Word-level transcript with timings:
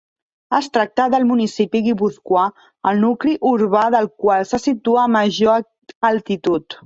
Es 0.59 0.67
tracta 0.77 1.03
del 1.13 1.25
municipi 1.31 1.81
guipuscoà 1.87 2.45
el 2.91 3.03
nucli 3.05 3.35
urbà 3.51 3.83
del 3.97 4.09
qual 4.25 4.49
se 4.53 4.61
situa 4.65 5.03
a 5.03 5.11
major 5.17 6.05
altitud. 6.13 6.79